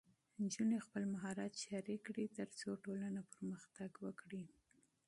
[0.43, 4.43] نجونې خپل مهارت شریک کړي، ترڅو ټولنه پرمختګ وکړي.